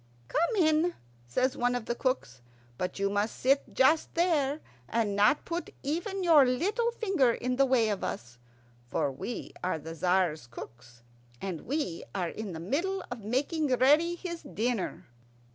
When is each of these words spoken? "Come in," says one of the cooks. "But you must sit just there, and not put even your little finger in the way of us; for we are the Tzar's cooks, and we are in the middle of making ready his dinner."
"Come 0.29 0.55
in," 0.57 0.95
says 1.27 1.55
one 1.55 1.75
of 1.75 1.85
the 1.85 1.93
cooks. 1.93 2.41
"But 2.79 2.97
you 2.97 3.07
must 3.11 3.35
sit 3.35 3.75
just 3.75 4.15
there, 4.15 4.59
and 4.89 5.15
not 5.15 5.45
put 5.45 5.69
even 5.83 6.23
your 6.23 6.43
little 6.43 6.89
finger 6.89 7.33
in 7.33 7.57
the 7.57 7.67
way 7.67 7.87
of 7.89 8.03
us; 8.03 8.39
for 8.87 9.11
we 9.11 9.53
are 9.63 9.77
the 9.77 9.93
Tzar's 9.93 10.47
cooks, 10.47 11.03
and 11.39 11.67
we 11.67 12.03
are 12.15 12.29
in 12.29 12.53
the 12.53 12.59
middle 12.59 13.03
of 13.11 13.23
making 13.23 13.67
ready 13.67 14.15
his 14.15 14.41
dinner." 14.41 15.05